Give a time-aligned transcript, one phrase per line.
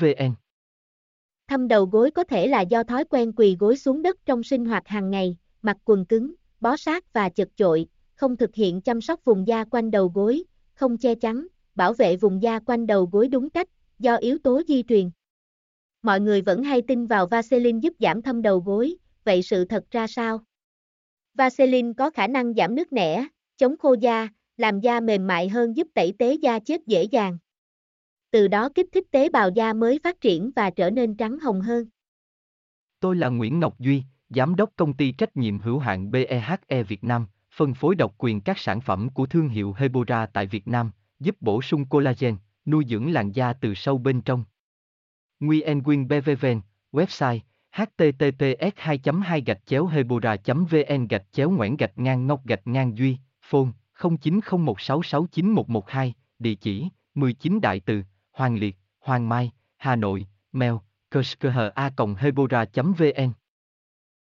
[0.00, 0.32] vn
[1.48, 4.64] Thâm đầu gối có thể là do thói quen quỳ gối xuống đất trong sinh
[4.64, 9.00] hoạt hàng ngày, mặc quần cứng, bó sát và chật chội, không thực hiện chăm
[9.00, 13.08] sóc vùng da quanh đầu gối, không che chắn, bảo vệ vùng da quanh đầu
[13.12, 13.68] gối đúng cách,
[13.98, 15.10] do yếu tố di truyền.
[16.02, 19.84] Mọi người vẫn hay tin vào Vaseline giúp giảm thâm đầu gối, vậy sự thật
[19.90, 20.40] ra sao?
[21.34, 23.26] Vaseline có khả năng giảm nước nẻ,
[23.56, 27.38] chống khô da, làm da mềm mại hơn giúp tẩy tế da chết dễ dàng.
[28.30, 31.60] Từ đó kích thích tế bào da mới phát triển và trở nên trắng hồng
[31.60, 31.86] hơn.
[33.00, 37.04] Tôi là Nguyễn Ngọc Duy, Giám đốc công ty trách nhiệm hữu hạn BEHE Việt
[37.04, 40.90] Nam, phân phối độc quyền các sản phẩm của thương hiệu Hebora tại Việt Nam,
[41.20, 44.44] giúp bổ sung collagen, nuôi dưỡng làn da từ sâu bên trong.
[45.40, 46.60] Nguyen Quyên BVVN,
[46.92, 47.38] website
[47.72, 52.98] https 2 2 gạch chéo hebora vn gạch chéo ngoãn gạch ngang ngọc gạch ngang
[52.98, 53.68] duy phone
[53.98, 58.02] 0901669112 địa chỉ 19 đại từ
[58.38, 60.74] hoàng liệt hoàng mai hà nội mail
[61.74, 63.32] a hebora vn